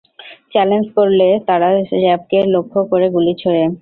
[0.51, 1.67] Challenge করলে তারা
[1.95, 3.63] র্যাবকে লক্ষ্য করে গুলি ছোড়ে।